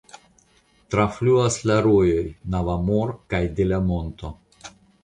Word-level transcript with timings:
Trafluas 0.95 1.59
la 1.73 1.77
rojoj 1.89 2.25
Navamor 2.57 3.17
kaj 3.35 3.47
de 3.61 3.71
la 3.75 3.85
Monto. 3.93 4.35